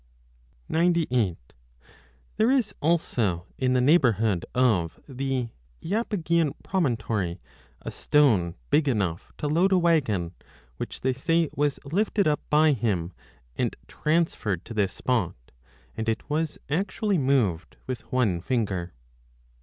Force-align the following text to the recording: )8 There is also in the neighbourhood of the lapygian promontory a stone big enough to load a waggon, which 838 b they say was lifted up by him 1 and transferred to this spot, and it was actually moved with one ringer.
)8 0.67 0.97
There 2.37 2.49
is 2.49 2.73
also 2.81 3.45
in 3.59 3.73
the 3.73 3.81
neighbourhood 3.81 4.47
of 4.55 4.99
the 5.07 5.49
lapygian 5.83 6.53
promontory 6.63 7.39
a 7.83 7.91
stone 7.91 8.55
big 8.71 8.87
enough 8.89 9.31
to 9.37 9.47
load 9.47 9.71
a 9.71 9.77
waggon, 9.77 10.33
which 10.77 11.01
838 11.01 11.01
b 11.01 11.01
they 11.03 11.13
say 11.13 11.49
was 11.55 11.79
lifted 11.85 12.27
up 12.27 12.39
by 12.49 12.71
him 12.73 13.09
1 13.57 13.57
and 13.57 13.75
transferred 13.87 14.65
to 14.65 14.73
this 14.73 14.91
spot, 14.91 15.35
and 15.95 16.09
it 16.09 16.27
was 16.31 16.57
actually 16.67 17.19
moved 17.19 17.77
with 17.85 18.11
one 18.11 18.41
ringer. 18.49 18.93